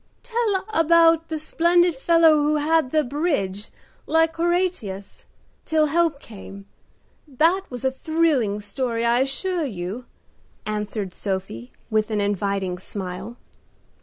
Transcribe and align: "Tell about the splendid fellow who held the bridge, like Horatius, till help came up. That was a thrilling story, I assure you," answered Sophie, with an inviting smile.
"Tell 0.23 0.65
about 0.73 1.29
the 1.29 1.37
splendid 1.37 1.95
fellow 1.95 2.31
who 2.33 2.55
held 2.55 2.89
the 2.89 3.03
bridge, 3.03 3.69
like 4.07 4.35
Horatius, 4.35 5.27
till 5.63 5.85
help 5.85 6.19
came 6.19 6.65
up. 7.31 7.37
That 7.37 7.61
was 7.69 7.85
a 7.85 7.91
thrilling 7.91 8.61
story, 8.61 9.05
I 9.05 9.19
assure 9.19 9.63
you," 9.63 10.05
answered 10.65 11.13
Sophie, 11.13 11.71
with 11.91 12.09
an 12.09 12.19
inviting 12.19 12.79
smile. 12.79 13.37